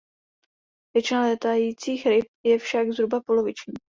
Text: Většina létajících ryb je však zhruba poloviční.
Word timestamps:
Většina 0.93 1.21
létajících 1.21 2.05
ryb 2.05 2.25
je 2.43 2.57
však 2.57 2.91
zhruba 2.91 3.21
poloviční. 3.21 3.73